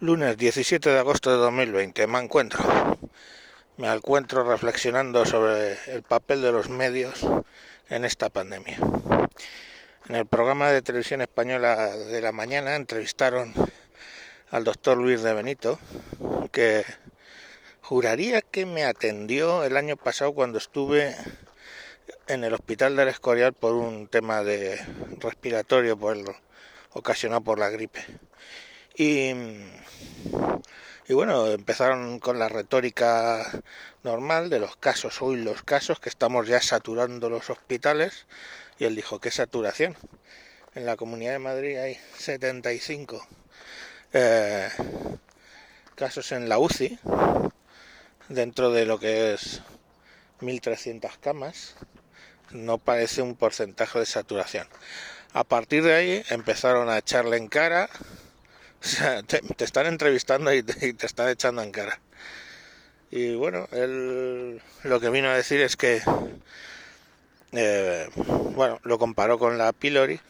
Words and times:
Lunes 0.00 0.36
17 0.36 0.90
de 0.90 0.98
agosto 0.98 1.30
de 1.30 1.36
2020. 1.36 2.08
Me 2.08 2.18
encuentro. 2.18 2.64
Me 3.76 3.86
encuentro 3.86 4.42
reflexionando 4.42 5.24
sobre 5.24 5.78
el 5.86 6.02
papel 6.02 6.42
de 6.42 6.50
los 6.50 6.68
medios 6.68 7.24
en 7.88 8.04
esta 8.04 8.28
pandemia. 8.28 8.76
En 10.08 10.16
el 10.16 10.26
programa 10.26 10.70
de 10.70 10.82
televisión 10.82 11.20
española 11.20 11.94
de 11.96 12.20
la 12.20 12.32
mañana 12.32 12.74
entrevistaron 12.74 13.54
al 14.50 14.64
doctor 14.64 14.98
Luis 14.98 15.22
de 15.22 15.32
Benito, 15.32 15.78
que 16.50 16.84
juraría 17.80 18.40
que 18.42 18.66
me 18.66 18.84
atendió 18.84 19.62
el 19.62 19.76
año 19.76 19.96
pasado 19.96 20.32
cuando 20.32 20.58
estuve 20.58 21.14
en 22.26 22.42
el 22.42 22.52
hospital 22.52 22.96
del 22.96 23.08
Escorial 23.08 23.52
por 23.52 23.74
un 23.74 24.08
tema 24.08 24.42
de 24.42 24.76
respiratorio 25.20 25.96
por 25.96 26.16
el, 26.16 26.24
ocasionado 26.94 27.42
por 27.42 27.60
la 27.60 27.70
gripe. 27.70 28.04
Y, 28.96 29.32
bueno, 31.08 31.48
empezaron 31.48 32.20
con 32.20 32.38
la 32.38 32.48
retórica 32.48 33.44
normal 34.04 34.50
de 34.50 34.60
los 34.60 34.76
casos, 34.76 35.20
hoy 35.20 35.42
los 35.42 35.64
casos, 35.64 35.98
que 35.98 36.08
estamos 36.08 36.46
ya 36.46 36.60
saturando 36.60 37.28
los 37.28 37.50
hospitales. 37.50 38.26
Y 38.78 38.84
él 38.84 38.94
dijo, 38.94 39.20
¿qué 39.20 39.32
saturación? 39.32 39.96
En 40.76 40.86
la 40.86 40.96
Comunidad 40.96 41.32
de 41.32 41.38
Madrid 41.40 41.76
hay 41.76 41.98
75 42.18 43.26
eh, 44.12 44.68
casos 45.96 46.30
en 46.32 46.48
la 46.48 46.58
UCI, 46.58 46.98
dentro 48.28 48.70
de 48.70 48.86
lo 48.86 48.98
que 49.00 49.34
es 49.34 49.60
1.300 50.40 51.18
camas. 51.18 51.74
No 52.50 52.78
parece 52.78 53.22
un 53.22 53.34
porcentaje 53.34 53.98
de 53.98 54.06
saturación. 54.06 54.68
A 55.32 55.42
partir 55.42 55.82
de 55.82 55.94
ahí 55.94 56.24
empezaron 56.30 56.88
a 56.88 56.98
echarle 56.98 57.38
en 57.38 57.48
cara 57.48 57.90
sea, 58.88 59.22
te, 59.22 59.40
están 59.64 59.86
entrevistando 59.86 60.52
y 60.52 60.62
te, 60.62 60.94
están 61.06 61.30
echando 61.30 61.62
en 61.62 61.72
cara. 61.72 61.98
Y 63.10 63.34
bueno, 63.34 63.66
él 63.72 64.60
lo 64.82 65.00
que 65.00 65.08
vino 65.08 65.28
a 65.28 65.36
decir 65.36 65.60
es 65.62 65.76
que, 65.76 66.02
eh, 67.52 68.08
bueno, 68.14 68.80
lo 68.82 68.98
comparó 68.98 69.38
con 69.38 69.56
la 69.56 69.72
pylori, 69.72 70.20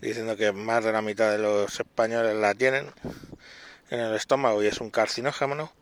diciendo 0.00 0.36
que 0.36 0.50
más 0.50 0.84
de 0.84 0.92
la 0.92 1.02
mitad 1.02 1.30
de 1.30 1.38
los 1.38 1.78
españoles 1.78 2.34
la 2.34 2.54
tienen 2.54 2.90
en 3.90 4.00
el 4.00 4.14
estómago 4.16 4.60
y 4.62 4.66
es 4.66 4.80
un 4.80 4.90
carcinógeno, 4.90 5.72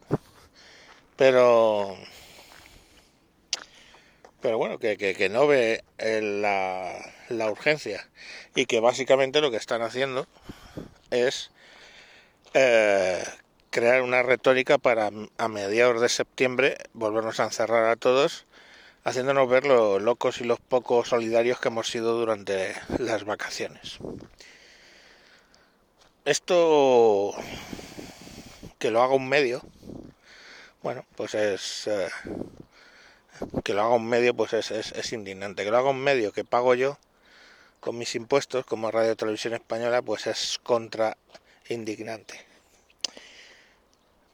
pero 1.16 1.97
pero 4.42 4.58
bueno, 4.58 4.78
que, 4.78 4.97
que, 4.97 5.28
no 5.28 5.47
ve 5.47 5.82
la, 5.98 6.92
la 7.28 7.50
urgencia 7.50 8.08
y 8.54 8.66
que 8.66 8.80
básicamente 8.80 9.41
lo 9.41 9.50
que 9.50 9.58
están 9.58 9.82
haciendo 9.82 10.26
es 11.10 11.50
eh, 12.54 13.22
crear 13.70 14.02
una 14.02 14.22
retórica 14.22 14.78
para 14.78 15.10
a 15.38 15.48
mediados 15.48 16.00
de 16.00 16.08
septiembre 16.08 16.76
volvernos 16.92 17.38
a 17.40 17.44
encerrar 17.44 17.86
a 17.86 17.96
todos, 17.96 18.46
haciéndonos 19.04 19.48
ver 19.48 19.66
lo 19.66 19.98
locos 20.00 20.40
y 20.40 20.44
los 20.44 20.60
poco 20.60 21.04
solidarios 21.04 21.60
que 21.60 21.68
hemos 21.68 21.88
sido 21.88 22.18
durante 22.18 22.74
las 22.98 23.24
vacaciones. 23.24 23.98
Esto 26.24 27.34
que 28.78 28.90
lo 28.90 29.02
haga 29.02 29.14
un 29.14 29.28
medio, 29.28 29.62
bueno, 30.82 31.04
pues 31.16 31.34
es 31.34 31.86
eh, 31.86 32.08
que 33.64 33.74
lo 33.74 33.82
haga 33.82 33.94
un 33.94 34.08
medio, 34.08 34.34
pues 34.34 34.52
es, 34.52 34.70
es, 34.70 34.92
es 34.92 35.12
indignante. 35.12 35.64
Que 35.64 35.70
lo 35.70 35.78
haga 35.78 35.90
un 35.90 36.00
medio 36.00 36.32
que 36.32 36.44
pago 36.44 36.74
yo 36.74 36.98
con 37.80 37.96
mis 37.96 38.14
impuestos, 38.14 38.66
como 38.66 38.90
Radio 38.90 39.16
Televisión 39.16 39.54
Española, 39.54 40.02
pues 40.02 40.26
es 40.26 40.58
contra 40.62 41.16
indignante. 41.74 42.46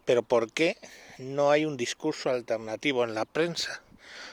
Pero 0.05 0.23
¿por 0.23 0.53
qué 0.53 0.77
no 1.19 1.51
hay 1.51 1.65
un 1.65 1.77
discurso 1.77 2.31
alternativo 2.31 3.05
en 3.05 3.15
la 3.15 3.25
prensa? 3.25 3.83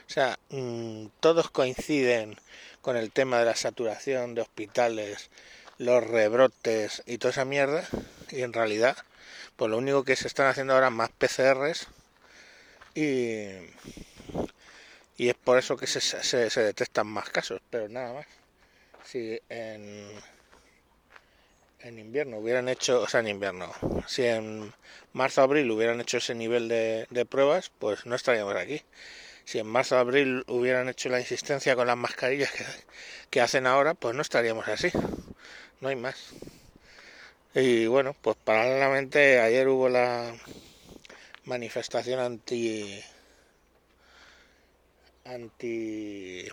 O 0.08 0.10
sea, 0.10 0.38
mm, 0.50 1.08
todos 1.20 1.50
coinciden 1.50 2.38
con 2.82 2.98
el 2.98 3.12
tema 3.12 3.40
de 3.40 3.46
la 3.46 3.56
saturación 3.56 4.36
de 4.36 4.42
hospitales, 4.42 5.30
los 5.78 6.04
rebrotes 6.06 7.02
y 7.06 7.18
toda 7.18 7.32
esa 7.32 7.46
mierda, 7.46 7.88
y 8.30 8.42
en 8.42 8.54
realidad, 8.54 8.98
pues 9.56 9.72
lo 9.72 9.78
único 9.78 10.04
que 10.04 10.16
se 10.16 10.28
están 10.28 10.48
haciendo 10.48 10.74
ahora 10.74 10.90
más 10.90 11.10
PCRs 11.12 11.88
y, 12.94 13.48
y 15.18 15.30
es 15.30 15.36
por 15.36 15.58
eso 15.58 15.78
que 15.78 15.88
se, 15.88 16.02
se, 16.02 16.50
se 16.50 16.62
detectan 16.62 17.08
más 17.08 17.30
casos, 17.30 17.62
pero 17.70 17.90
nada 17.90 18.14
más. 18.14 18.28
Si 19.06 19.40
en 19.50 20.10
en 21.84 22.00
invierno 22.00 22.38
hubieran 22.38 22.70
hecho, 22.70 23.02
o 23.02 23.08
sea, 23.08 23.20
en 23.20 23.28
invierno, 23.28 23.72
si 24.08 24.24
en 24.24 24.74
marzo-abril 25.12 25.70
hubieran 25.70 26.00
hecho 26.00 26.18
ese 26.18 26.34
nivel 26.34 26.70
de, 26.70 27.28
pruebas, 27.30 27.72
pues 27.78 28.06
no 28.06 28.16
estaríamos 28.16 28.56
aquí. 28.56 28.82
Si 29.44 29.60
en 29.60 29.68
marzo-abril 29.68 30.46
hubieran 30.48 30.88
hecho 30.88 31.10
la 31.10 31.20
insistencia 31.20 31.76
con 31.76 31.88
las 31.88 31.98
mascarillas 31.98 32.52
que, 33.30 33.42
hacen 33.42 33.68
ahora, 33.68 33.94
pues 33.94 34.16
no 34.16 34.22
estaríamos 34.22 34.68
así. 34.70 34.92
No 35.82 35.90
hay 35.90 35.98
más. 35.98 36.30
Y 37.54 37.86
bueno, 37.88 38.16
pues 38.22 38.38
paralelamente 38.44 39.40
ayer 39.42 39.68
hubo 39.68 39.90
la 39.90 40.34
manifestación 41.44 42.20
anti 42.20 43.04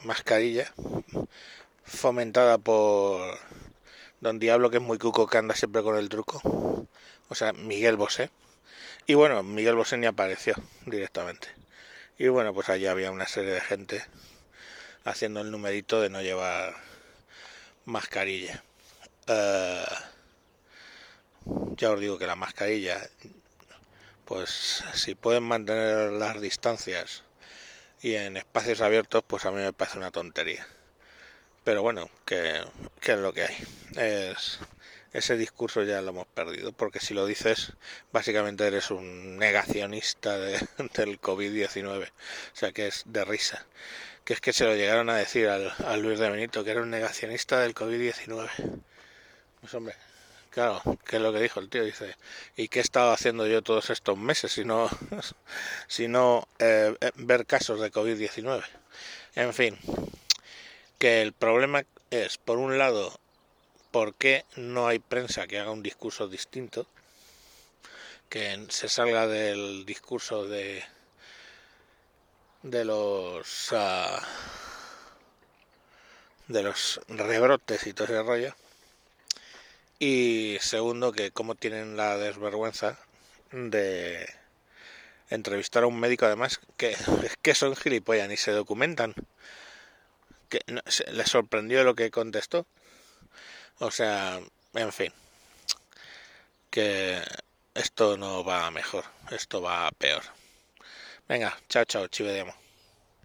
mascarilla 0.03 0.73
fomentada 1.85 2.59
por 2.59 3.39
Don 4.21 4.39
Diablo, 4.39 4.69
que 4.71 4.77
es 4.77 4.83
muy 4.83 4.99
cuco, 4.99 5.27
que 5.27 5.39
anda 5.39 5.55
siempre 5.55 5.83
con 5.83 5.97
el 5.97 6.11
truco. 6.11 6.87
O 7.29 7.35
sea, 7.35 7.55
Miguel 7.55 7.97
Bosé. 7.97 8.31
Y 9.07 9.15
bueno, 9.15 9.43
Miguel 9.43 9.77
Bosé 9.77 9.97
ni 9.97 10.07
apareció 10.07 10.55
directamente. 10.85 11.49
Y 12.19 12.29
bueno, 12.29 12.53
pues 12.53 12.69
allí 12.69 12.87
había 12.87 13.11
una 13.13 13.27
serie 13.27 13.53
de 13.53 13.63
gente 13.63 14.05
haciendo 15.05 15.41
el 15.41 15.51
numerito 15.51 16.03
de 16.03 16.11
no 16.11 16.21
llevar 16.21 16.77
mascarilla. 17.87 18.63
Eh, 19.27 19.85
ya 21.77 21.91
os 21.91 21.99
digo 21.99 22.19
que 22.19 22.27
la 22.27 22.37
mascarilla, 22.37 23.01
pues 24.27 24.85
si 24.93 25.15
pueden 25.15 25.45
mantener 25.45 26.13
las 26.13 26.39
distancias 26.43 27.25
y 28.03 28.17
en 28.17 28.37
espacios 28.37 28.83
abiertos, 28.83 29.25
pues 29.27 29.47
a 29.47 29.51
mí 29.51 29.63
me 29.63 29.73
parece 29.73 29.97
una 29.97 30.11
tontería 30.11 30.67
pero 31.71 31.83
bueno, 31.83 32.11
que, 32.25 32.65
es 33.01 33.19
lo 33.21 33.33
que 33.33 33.45
hay. 33.45 33.57
Es, 33.95 34.59
ese 35.13 35.37
discurso 35.37 35.85
ya 35.85 36.03
lo 36.03 36.11
hemos 36.11 36.27
perdido, 36.27 36.73
porque 36.73 36.99
si 36.99 37.15
lo 37.15 37.27
dices, 37.27 37.75
básicamente 38.11 38.67
eres 38.67 38.91
un 38.91 39.39
negacionista 39.39 40.37
de, 40.37 40.59
del 40.95 41.21
COVID-19, 41.21 42.09
o 42.09 42.57
sea 42.57 42.73
que 42.73 42.89
es 42.89 43.05
de 43.07 43.25
risa. 43.25 43.65
Que 44.25 44.33
es 44.33 44.41
que 44.41 44.53
se 44.53 44.65
lo 44.65 44.75
llegaron 44.75 45.11
a 45.11 45.17
decir 45.17 45.47
al, 45.47 46.03
Luis 46.03 46.19
de 46.19 46.29
Benito, 46.29 46.65
que 46.65 46.73
era 46.73 46.83
un 46.83 46.91
negacionista 46.91 47.61
del 47.61 47.73
COVID-19. 47.73 48.49
Pues 49.61 49.73
hombre, 49.73 49.95
claro, 50.51 50.83
que 51.07 51.17
es 51.19 51.23
lo 51.23 51.33
que 51.33 51.39
dijo 51.39 51.61
el 51.61 51.69
tío, 51.69 51.85
dice, 51.85 52.17
¿y 52.57 52.67
qué 52.67 52.81
he 52.81 52.83
estado 52.83 53.13
haciendo 53.13 53.47
yo 53.47 53.63
todos 53.63 53.91
estos 53.91 54.19
meses 54.19 54.51
si 54.51 54.65
no, 54.65 54.91
si 55.87 56.09
no 56.09 56.49
eh, 56.59 56.97
ver 57.15 57.47
casos 57.47 57.81
de 57.81 57.93
COVID-19? 57.93 58.65
En 59.37 59.55
fin, 59.55 59.79
que 61.01 61.23
el 61.23 61.33
problema 61.33 61.85
es, 62.11 62.37
por 62.37 62.59
un 62.59 62.77
lado, 62.77 63.19
por 63.91 64.15
qué 64.15 64.45
no 64.57 64.87
hay 64.87 64.99
prensa 64.99 65.47
que 65.47 65.59
haga 65.59 65.71
un 65.71 65.83
discurso 65.83 66.29
distinto, 66.29 66.87
que 68.29 68.67
se 68.69 68.91
salga 68.91 69.27
del 69.27 69.87
discurso 69.87 70.47
de 70.47 70.85
de 72.63 72.85
los 72.85 73.73
uh, 73.73 74.21
de 76.49 76.63
los 76.63 77.01
rebrotes 77.09 77.87
y 77.87 77.95
todo 77.95 78.05
ese 78.05 78.23
rollo. 78.23 78.55
Y 79.99 80.59
segundo 80.61 81.13
que 81.13 81.31
cómo 81.31 81.55
tienen 81.55 81.97
la 81.97 82.19
desvergüenza 82.19 82.99
de 83.53 84.29
entrevistar 85.31 85.85
a 85.85 85.87
un 85.87 85.99
médico 85.99 86.27
además 86.27 86.61
que 86.77 86.95
que 87.43 87.55
son 87.55 87.75
gilipollas 87.75 88.29
ni 88.29 88.37
se 88.37 88.53
documentan 88.53 89.15
que 90.51 90.61
le 91.13 91.25
sorprendió 91.25 91.85
lo 91.85 91.95
que 91.95 92.11
contestó. 92.11 92.67
O 93.79 93.91
sea, 93.91 94.41
en 94.75 94.93
fin, 94.93 95.13
que 96.71 97.23
esto 97.75 98.19
no 98.19 98.45
va 98.45 98.71
mejor, 98.71 99.05
esto 99.31 99.63
va 99.63 99.91
peor. 99.97 100.23
Venga, 101.29 101.57
chao, 101.69 101.85
chao, 101.85 102.09
chivedemo. 102.09 102.55